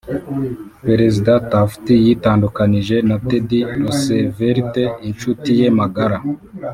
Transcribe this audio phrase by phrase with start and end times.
[0.85, 4.75] perezida taft yitandukanije na teddy roosevelt-
[5.07, 6.17] inshuti ye magara